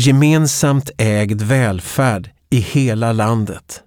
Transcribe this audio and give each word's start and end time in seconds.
gemensamt 0.00 0.90
ägd 0.98 1.42
välfärd 1.42 2.30
i 2.50 2.58
hela 2.58 3.12
landet. 3.12 3.82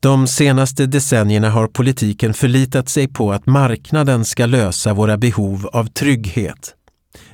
De 0.00 0.26
senaste 0.26 0.86
decennierna 0.86 1.50
har 1.50 1.66
politiken 1.66 2.34
förlitat 2.34 2.88
sig 2.88 3.08
på 3.08 3.32
att 3.32 3.46
marknaden 3.46 4.24
ska 4.24 4.46
lösa 4.46 4.94
våra 4.94 5.16
behov 5.16 5.66
av 5.72 5.84
trygghet. 5.86 6.74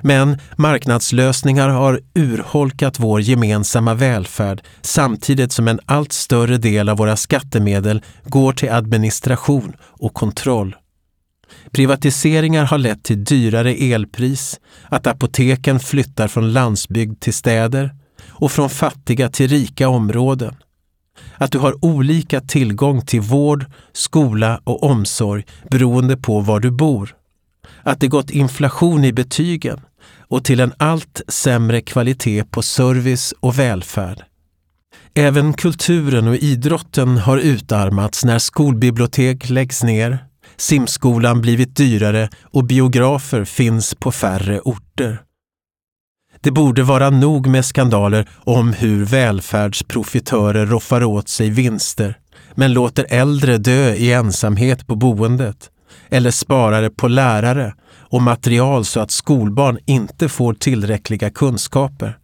Men 0.01 0.39
marknadslösningar 0.57 1.69
har 1.69 2.01
urholkat 2.15 2.99
vår 2.99 3.21
gemensamma 3.21 3.95
välfärd 3.95 4.63
samtidigt 4.83 5.53
som 5.53 5.69
en 5.69 5.81
allt 5.87 6.13
större 6.13 6.59
del 6.59 6.89
av 6.89 6.97
våra 6.97 7.17
skattemedel 7.17 8.03
går 8.25 8.53
till 8.53 8.71
administration 8.71 9.73
och 9.83 10.15
kontroll. 10.15 10.77
Privatiseringar 11.71 12.65
har 12.65 12.79
lett 12.79 13.03
till 13.03 13.25
dyrare 13.25 13.75
elpris, 13.75 14.61
att 14.89 15.07
apoteken 15.07 15.81
flyttar 15.81 16.29
från 16.29 16.53
landsbygd 16.53 17.21
till 17.21 17.35
städer 17.35 17.95
och 18.29 18.53
från 18.53 18.71
fattiga 18.71 19.29
till 19.29 19.49
rika 19.49 19.89
områden. 19.89 20.55
Att 21.35 21.53
du 21.53 21.59
har 21.59 21.85
olika 21.85 22.41
tillgång 22.41 23.07
till 23.07 23.21
vård, 23.21 23.65
skola 23.93 24.61
och 24.65 24.83
omsorg 24.83 25.45
beroende 25.71 26.17
på 26.17 26.41
var 26.41 26.61
du 26.61 26.71
bor. 26.71 27.15
Att 27.83 28.01
det 28.01 28.09
gått 28.09 28.31
inflation 28.31 29.05
i 29.05 29.13
betygen 29.13 29.81
och 30.19 30.45
till 30.45 30.61
en 30.61 30.73
allt 30.77 31.23
sämre 31.29 31.81
kvalitet 31.81 32.45
på 32.45 32.63
service 32.63 33.35
och 33.41 33.59
välfärd. 33.59 34.23
Även 35.15 35.53
kulturen 35.53 36.29
och 36.29 36.37
idrotten 36.37 37.19
har 37.19 37.39
utarmats 37.39 38.25
när 38.25 38.39
skolbibliotek 38.39 39.49
läggs 39.51 39.83
ner, 39.83 40.19
simskolan 40.63 41.41
blivit 41.41 41.77
dyrare 41.77 42.29
och 42.43 42.65
biografer 42.65 43.45
finns 43.45 43.95
på 43.95 44.13
färre 44.13 44.61
orter. 44.61 45.23
Det 46.41 46.51
borde 46.51 46.83
vara 46.83 47.11
nog 47.11 47.47
med 47.47 47.65
skandaler 47.65 48.29
om 48.35 48.73
hur 48.73 49.05
välfärdsprofitörer 49.05 50.67
roffar 50.67 51.05
åt 51.05 51.29
sig 51.29 51.51
vinster 51.51 52.19
men 52.55 52.73
låter 52.73 53.07
äldre 53.09 53.59
dö 53.59 53.95
i 53.95 54.13
ensamhet 54.13 54.87
på 54.87 54.97
boendet 54.97 55.71
eller 56.09 56.31
sparar 56.31 56.89
på 56.89 57.09
lärare 57.09 57.75
och 57.93 58.23
material 58.23 58.85
så 58.85 59.01
att 59.01 59.11
skolbarn 59.11 59.79
inte 59.87 60.29
får 60.29 60.55
tillräckliga 60.55 61.31
kunskaper. 61.31 62.19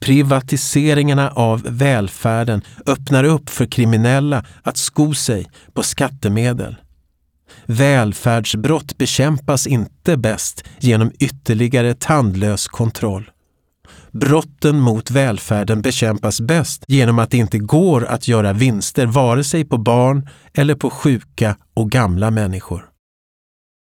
Privatiseringarna 0.00 1.30
av 1.30 1.62
välfärden 1.68 2.62
öppnar 2.86 3.24
upp 3.24 3.50
för 3.50 3.66
kriminella 3.66 4.44
att 4.62 4.76
sko 4.76 5.14
sig 5.14 5.50
på 5.74 5.82
skattemedel. 5.82 6.76
Välfärdsbrott 7.66 8.98
bekämpas 8.98 9.66
inte 9.66 10.16
bäst 10.16 10.64
genom 10.78 11.12
ytterligare 11.18 11.94
tandlös 11.94 12.68
kontroll. 12.68 13.30
Brotten 14.12 14.80
mot 14.80 15.10
välfärden 15.10 15.82
bekämpas 15.82 16.40
bäst 16.40 16.84
genom 16.88 17.18
att 17.18 17.30
det 17.30 17.36
inte 17.36 17.58
går 17.58 18.04
att 18.04 18.28
göra 18.28 18.52
vinster 18.52 19.06
vare 19.06 19.44
sig 19.44 19.64
på 19.64 19.78
barn 19.78 20.28
eller 20.54 20.74
på 20.74 20.90
sjuka 20.90 21.56
och 21.74 21.90
gamla 21.90 22.30
människor. 22.30 22.86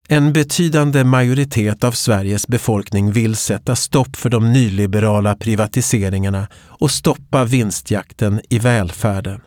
En 0.07 0.33
betydande 0.33 1.03
majoritet 1.03 1.83
av 1.83 1.91
Sveriges 1.91 2.47
befolkning 2.47 3.11
vill 3.11 3.35
sätta 3.35 3.75
stopp 3.75 4.15
för 4.15 4.29
de 4.29 4.53
nyliberala 4.53 5.35
privatiseringarna 5.35 6.47
och 6.55 6.91
stoppa 6.91 7.43
vinstjakten 7.43 8.41
i 8.49 8.59
välfärden. 8.59 9.41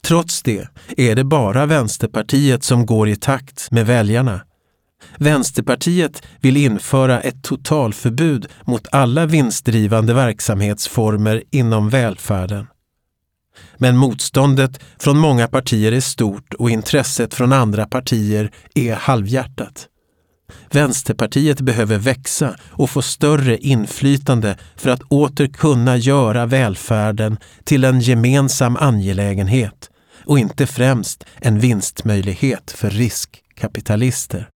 Trots 0.00 0.42
det 0.42 0.68
är 0.96 1.14
det 1.14 1.24
bara 1.24 1.66
Vänsterpartiet 1.66 2.64
som 2.64 2.86
går 2.86 3.08
i 3.08 3.16
takt 3.16 3.70
med 3.70 3.86
väljarna. 3.86 4.40
Vänsterpartiet 5.18 6.22
vill 6.40 6.56
införa 6.56 7.20
ett 7.20 7.42
totalförbud 7.42 8.46
mot 8.64 8.88
alla 8.92 9.26
vinstdrivande 9.26 10.14
verksamhetsformer 10.14 11.42
inom 11.50 11.88
välfärden. 11.88 12.66
Men 13.78 13.96
motståndet 13.96 14.80
från 14.98 15.18
många 15.18 15.48
partier 15.48 15.92
är 15.92 16.00
stort 16.00 16.54
och 16.54 16.70
intresset 16.70 17.34
från 17.34 17.52
andra 17.52 17.86
partier 17.86 18.50
är 18.74 18.94
halvhjärtat. 18.94 19.88
Vänsterpartiet 20.70 21.60
behöver 21.60 21.98
växa 21.98 22.56
och 22.70 22.90
få 22.90 23.02
större 23.02 23.58
inflytande 23.58 24.56
för 24.76 24.90
att 24.90 25.02
åter 25.02 25.46
kunna 25.46 25.96
göra 25.96 26.46
välfärden 26.46 27.36
till 27.64 27.84
en 27.84 28.00
gemensam 28.00 28.76
angelägenhet 28.76 29.90
och 30.24 30.38
inte 30.38 30.66
främst 30.66 31.24
en 31.36 31.58
vinstmöjlighet 31.58 32.70
för 32.70 32.90
riskkapitalister. 32.90 34.48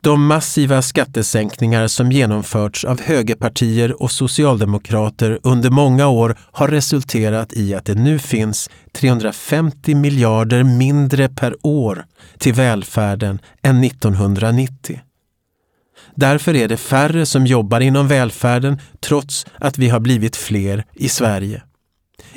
De 0.00 0.26
massiva 0.26 0.82
skattesänkningar 0.82 1.86
som 1.86 2.12
genomförts 2.12 2.84
av 2.84 3.00
högerpartier 3.00 4.02
och 4.02 4.10
socialdemokrater 4.10 5.38
under 5.42 5.70
många 5.70 6.08
år 6.08 6.38
har 6.52 6.68
resulterat 6.68 7.52
i 7.52 7.74
att 7.74 7.84
det 7.84 7.94
nu 7.94 8.18
finns 8.18 8.70
350 8.92 9.94
miljarder 9.94 10.62
mindre 10.62 11.28
per 11.28 11.56
år 11.62 12.04
till 12.38 12.52
välfärden 12.52 13.38
än 13.62 13.84
1990. 13.84 15.00
Därför 16.14 16.56
är 16.56 16.68
det 16.68 16.76
färre 16.76 17.26
som 17.26 17.46
jobbar 17.46 17.80
inom 17.80 18.08
välfärden 18.08 18.78
trots 19.00 19.46
att 19.58 19.78
vi 19.78 19.88
har 19.88 20.00
blivit 20.00 20.36
fler 20.36 20.84
i 20.94 21.08
Sverige. 21.08 21.62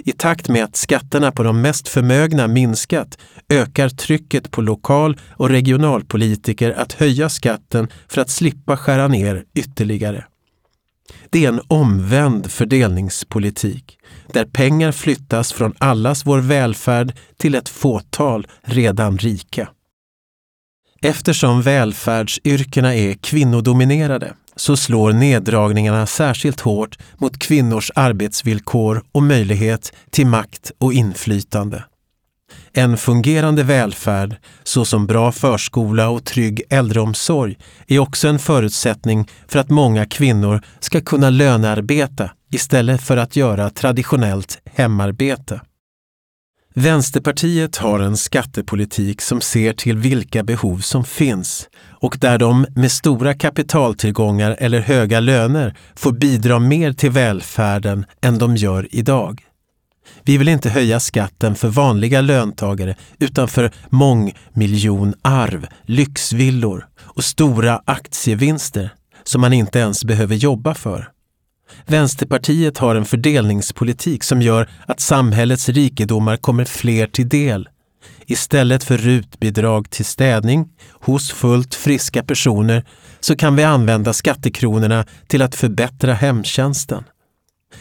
I 0.05 0.11
takt 0.11 0.49
med 0.49 0.63
att 0.63 0.75
skatterna 0.75 1.31
på 1.31 1.43
de 1.43 1.61
mest 1.61 1.87
förmögna 1.87 2.47
minskat 2.47 3.17
ökar 3.49 3.89
trycket 3.89 4.51
på 4.51 4.61
lokal 4.61 5.17
och 5.29 5.49
regionalpolitiker 5.49 6.71
att 6.71 6.93
höja 6.93 7.29
skatten 7.29 7.87
för 8.07 8.21
att 8.21 8.29
slippa 8.29 8.77
skära 8.77 9.07
ner 9.07 9.43
ytterligare. 9.53 10.25
Det 11.29 11.45
är 11.45 11.49
en 11.49 11.61
omvänd 11.67 12.51
fördelningspolitik 12.51 13.97
där 14.27 14.45
pengar 14.45 14.91
flyttas 14.91 15.53
från 15.53 15.73
allas 15.77 16.25
vår 16.25 16.39
välfärd 16.39 17.13
till 17.37 17.55
ett 17.55 17.69
fåtal 17.69 18.47
redan 18.61 19.17
rika. 19.17 19.69
Eftersom 21.01 21.61
välfärdsyrkena 21.61 22.95
är 22.95 23.13
kvinnodominerade 23.13 24.33
så 24.55 24.77
slår 24.77 25.13
neddragningarna 25.13 26.05
särskilt 26.05 26.59
hårt 26.59 26.97
mot 27.17 27.39
kvinnors 27.39 27.91
arbetsvillkor 27.95 29.03
och 29.11 29.23
möjlighet 29.23 29.93
till 30.11 30.27
makt 30.27 30.71
och 30.77 30.93
inflytande. 30.93 31.83
En 32.73 32.97
fungerande 32.97 33.63
välfärd, 33.63 34.35
såsom 34.63 35.07
bra 35.07 35.31
förskola 35.31 36.09
och 36.09 36.25
trygg 36.25 36.61
äldreomsorg, 36.69 37.57
är 37.87 37.99
också 37.99 38.27
en 38.27 38.39
förutsättning 38.39 39.29
för 39.47 39.59
att 39.59 39.69
många 39.69 40.05
kvinnor 40.05 40.61
ska 40.79 41.01
kunna 41.01 41.29
lönearbeta 41.29 42.31
istället 42.51 43.01
för 43.01 43.17
att 43.17 43.35
göra 43.35 43.69
traditionellt 43.69 44.61
hemarbete. 44.65 45.61
Vänsterpartiet 46.75 47.77
har 47.77 47.99
en 47.99 48.17
skattepolitik 48.17 49.21
som 49.21 49.41
ser 49.41 49.73
till 49.73 49.97
vilka 49.97 50.43
behov 50.43 50.79
som 50.79 51.03
finns 51.03 51.69
och 51.89 52.17
där 52.21 52.37
de 52.37 52.65
med 52.75 52.91
stora 52.91 53.33
kapitaltillgångar 53.33 54.55
eller 54.59 54.79
höga 54.79 55.19
löner 55.19 55.77
får 55.95 56.11
bidra 56.11 56.59
mer 56.59 56.93
till 56.93 57.11
välfärden 57.11 58.05
än 58.21 58.37
de 58.37 58.55
gör 58.55 58.87
idag. 58.91 59.41
Vi 60.23 60.37
vill 60.37 60.47
inte 60.47 60.69
höja 60.69 60.99
skatten 60.99 61.55
för 61.55 61.67
vanliga 61.67 62.21
löntagare 62.21 62.95
utan 63.19 63.47
för 63.47 63.71
mångmiljonarv, 63.89 65.67
lyxvillor 65.85 66.85
och 66.99 67.23
stora 67.23 67.81
aktievinster 67.85 68.89
som 69.23 69.41
man 69.41 69.53
inte 69.53 69.79
ens 69.79 70.05
behöver 70.05 70.35
jobba 70.35 70.73
för. 70.73 71.12
Vänsterpartiet 71.85 72.77
har 72.77 72.95
en 72.95 73.05
fördelningspolitik 73.05 74.23
som 74.23 74.41
gör 74.41 74.69
att 74.85 74.99
samhällets 74.99 75.69
rikedomar 75.69 76.37
kommer 76.37 76.65
fler 76.65 77.07
till 77.07 77.29
del. 77.29 77.69
Istället 78.25 78.83
för 78.83 78.97
rutbidrag 78.97 79.89
till 79.89 80.05
städning 80.05 80.69
hos 80.91 81.31
fullt 81.31 81.75
friska 81.75 82.23
personer 82.23 82.85
så 83.19 83.35
kan 83.35 83.55
vi 83.55 83.63
använda 83.63 84.13
skattekronorna 84.13 85.05
till 85.27 85.41
att 85.41 85.55
förbättra 85.55 86.13
hemtjänsten. 86.13 87.03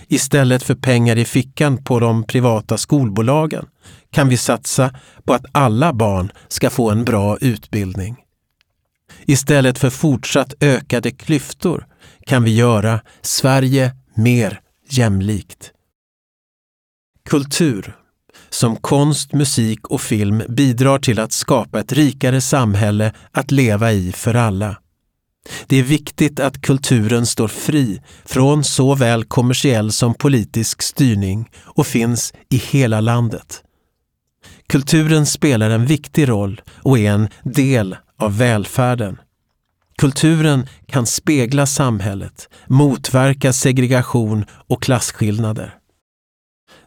Istället 0.08 0.62
för 0.62 0.75
pengar 0.75 1.16
i 1.16 1.25
fickan 1.25 1.84
på 1.84 2.00
de 2.00 2.25
privata 2.25 2.78
skolbolagen 2.78 3.66
kan 4.11 4.28
vi 4.28 4.37
satsa 4.37 4.94
på 5.25 5.34
att 5.34 5.46
alla 5.52 5.93
barn 5.93 6.32
ska 6.49 6.70
få 6.70 6.90
en 6.90 7.05
bra 7.05 7.38
utbildning. 7.40 8.21
Istället 9.26 9.78
för 9.78 9.90
fortsatt 9.90 10.54
ökade 10.60 11.10
klyftor 11.10 11.86
kan 12.26 12.44
vi 12.44 12.54
göra 12.54 13.00
Sverige 13.22 13.94
mer 14.14 14.60
jämlikt. 14.90 15.70
Kultur, 17.28 17.96
som 18.50 18.76
konst, 18.76 19.32
musik 19.32 19.88
och 19.88 20.00
film 20.00 20.42
bidrar 20.48 20.98
till 20.98 21.20
att 21.20 21.32
skapa 21.32 21.80
ett 21.80 21.92
rikare 21.92 22.40
samhälle 22.40 23.12
att 23.30 23.50
leva 23.50 23.92
i 23.92 24.12
för 24.12 24.34
alla. 24.34 24.76
Det 25.66 25.76
är 25.76 25.82
viktigt 25.82 26.40
att 26.40 26.60
kulturen 26.60 27.26
står 27.26 27.48
fri 27.48 28.00
från 28.25 28.64
såväl 28.64 29.25
kommersiell 29.25 29.92
som 29.92 30.14
politisk 30.14 30.82
styrning 30.82 31.50
och 31.62 31.86
finns 31.86 32.34
i 32.50 32.56
hela 32.56 33.00
landet. 33.00 33.62
Kulturen 34.66 35.26
spelar 35.26 35.70
en 35.70 35.86
viktig 35.86 36.28
roll 36.28 36.60
och 36.82 36.98
är 36.98 37.10
en 37.10 37.28
del 37.42 37.96
av 38.22 38.38
välfärden. 38.38 39.19
Kulturen 39.98 40.66
kan 40.86 41.06
spegla 41.06 41.66
samhället, 41.66 42.48
motverka 42.66 43.52
segregation 43.52 44.44
och 44.50 44.82
klasskillnader. 44.82 45.74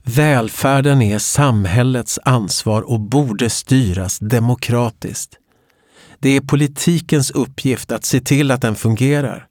Välfärden 0.04 1.02
är 1.02 1.20
samhällets 1.20 2.20
ansvar 2.24 2.82
och 2.82 3.00
borde 3.00 3.50
styras 3.50 4.20
demokratiskt. 4.20 5.38
Det 6.20 6.30
är 6.30 6.42
politikens 6.42 7.32
uppgift 7.32 7.92
att 7.92 8.06
se 8.06 8.20
till 8.20 8.52
att 8.52 8.62
den 8.62 8.76
fungerar, 8.76 9.48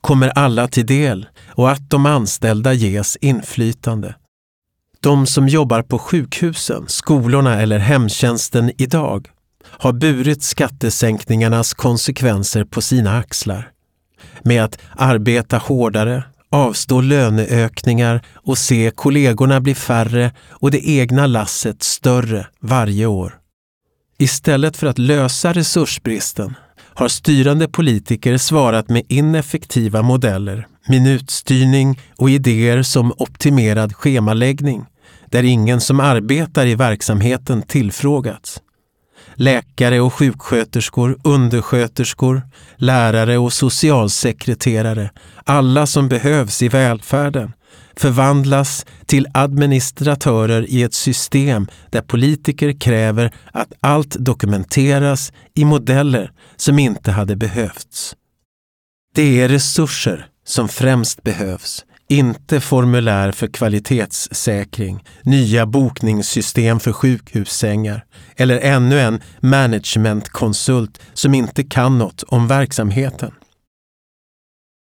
kommer 0.00 0.28
alla 0.28 0.68
till 0.68 0.86
del 0.86 1.26
och 1.48 1.70
att 1.70 1.90
de 1.90 2.06
anställda 2.06 2.72
ges 2.72 3.16
inflytande. 3.16 4.14
De 5.00 5.26
som 5.26 5.48
jobbar 5.48 5.82
på 5.82 5.98
sjukhusen, 5.98 6.84
skolorna 6.88 7.62
eller 7.62 7.78
hemtjänsten 7.78 8.72
idag 8.78 9.28
har 9.70 9.92
burit 9.92 10.42
skattesänkningarnas 10.42 11.74
konsekvenser 11.74 12.64
på 12.64 12.80
sina 12.80 13.18
axlar. 13.18 13.70
Med 14.42 14.64
att 14.64 14.78
arbeta 14.96 15.58
hårdare, 15.58 16.22
avstå 16.50 17.00
löneökningar 17.00 18.22
och 18.34 18.58
se 18.58 18.90
kollegorna 18.94 19.60
bli 19.60 19.74
färre 19.74 20.32
och 20.50 20.70
det 20.70 20.88
egna 20.88 21.26
lasset 21.26 21.82
större 21.82 22.46
varje 22.60 23.06
år. 23.06 23.34
Istället 24.18 24.76
för 24.76 24.86
att 24.86 24.98
lösa 24.98 25.52
resursbristen 25.52 26.54
har 26.94 27.08
styrande 27.08 27.68
politiker 27.68 28.38
svarat 28.38 28.88
med 28.88 29.02
ineffektiva 29.08 30.02
modeller, 30.02 30.66
minutstyrning 30.88 32.00
och 32.16 32.30
idéer 32.30 32.82
som 32.82 33.12
optimerad 33.16 33.94
schemaläggning, 33.94 34.84
där 35.30 35.42
ingen 35.42 35.80
som 35.80 36.00
arbetar 36.00 36.66
i 36.66 36.74
verksamheten 36.74 37.62
tillfrågats. 37.62 38.60
Läkare 39.34 40.00
och 40.00 40.14
sjuksköterskor, 40.14 41.18
undersköterskor, 41.24 42.42
lärare 42.76 43.38
och 43.38 43.52
socialsekreterare, 43.52 45.10
alla 45.44 45.86
som 45.86 46.08
behövs 46.08 46.62
i 46.62 46.68
välfärden, 46.68 47.52
förvandlas 47.96 48.86
till 49.06 49.26
administratörer 49.34 50.66
i 50.70 50.82
ett 50.82 50.94
system 50.94 51.66
där 51.90 52.00
politiker 52.00 52.80
kräver 52.80 53.32
att 53.52 53.72
allt 53.80 54.16
dokumenteras 54.18 55.32
i 55.54 55.64
modeller 55.64 56.32
som 56.56 56.78
inte 56.78 57.10
hade 57.10 57.36
behövts. 57.36 58.16
Det 59.14 59.40
är 59.40 59.48
resurser 59.48 60.26
som 60.44 60.68
främst 60.68 61.22
behövs, 61.22 61.84
inte 62.08 62.60
formulär 62.60 63.32
för 63.32 63.46
kvalitetssäkring, 63.46 65.04
nya 65.22 65.66
bokningssystem 65.66 66.80
för 66.80 66.92
sjukhussängar 66.92 68.04
eller 68.36 68.60
ännu 68.60 69.00
en 69.00 69.20
managementkonsult 69.40 71.00
som 71.14 71.34
inte 71.34 71.64
kan 71.64 71.98
något 71.98 72.22
om 72.22 72.48
verksamheten. 72.48 73.32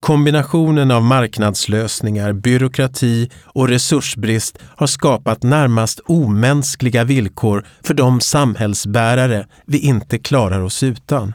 Kombinationen 0.01 0.91
av 0.91 1.03
marknadslösningar, 1.03 2.33
byråkrati 2.33 3.31
och 3.45 3.69
resursbrist 3.69 4.59
har 4.77 4.87
skapat 4.87 5.43
närmast 5.43 6.01
omänskliga 6.01 7.05
villkor 7.05 7.67
för 7.83 7.95
de 7.95 8.21
samhällsbärare 8.21 9.47
vi 9.67 9.79
inte 9.79 10.19
klarar 10.19 10.61
oss 10.61 10.83
utan. 10.83 11.33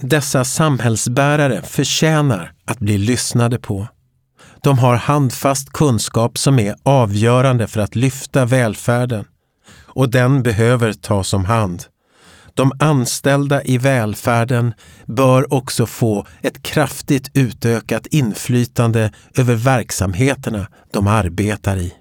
Dessa 0.00 0.44
samhällsbärare 0.44 1.62
förtjänar 1.62 2.52
att 2.64 2.78
bli 2.78 2.98
lyssnade 2.98 3.58
på. 3.58 3.88
De 4.62 4.78
har 4.78 4.96
handfast 4.96 5.72
kunskap 5.72 6.38
som 6.38 6.58
är 6.58 6.74
avgörande 6.82 7.68
för 7.68 7.80
att 7.80 7.96
lyfta 7.96 8.44
välfärden 8.44 9.24
och 9.98 10.10
den 10.10 10.42
behöver 10.42 10.92
tas 10.92 11.34
om 11.34 11.44
hand. 11.44 11.84
De 12.54 12.72
anställda 12.80 13.64
i 13.64 13.78
välfärden 13.78 14.74
bör 15.06 15.54
också 15.54 15.86
få 15.86 16.26
ett 16.42 16.62
kraftigt 16.62 17.30
utökat 17.34 18.06
inflytande 18.06 19.12
över 19.34 19.54
verksamheterna 19.54 20.66
de 20.92 21.06
arbetar 21.06 21.76
i. 21.76 21.94